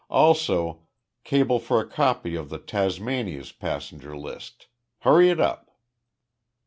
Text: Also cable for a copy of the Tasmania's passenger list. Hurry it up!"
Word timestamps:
Also 0.09 0.87
cable 1.23 1.59
for 1.59 1.79
a 1.79 1.87
copy 1.87 2.33
of 2.33 2.49
the 2.49 2.57
Tasmania's 2.57 3.51
passenger 3.51 4.17
list. 4.17 4.65
Hurry 5.01 5.29
it 5.29 5.39
up!" 5.39 5.77